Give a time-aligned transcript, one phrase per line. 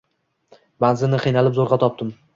[0.85, 2.13] Manzilni qiynalib zoʻrgʻa topdi.